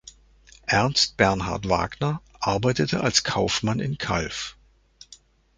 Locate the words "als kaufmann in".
3.01-3.99